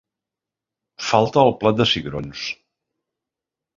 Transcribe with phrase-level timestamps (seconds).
[1.09, 2.49] Falta el plat de cigrons.